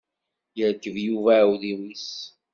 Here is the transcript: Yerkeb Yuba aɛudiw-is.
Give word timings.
Yerkeb 0.57 0.95
Yuba 1.05 1.31
aɛudiw-is. 1.39 2.07